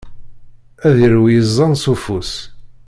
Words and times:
Ad 0.87 0.97
irwi 1.05 1.31
iẓẓan 1.39 1.73
s 1.81 1.83
ufus. 1.93 2.31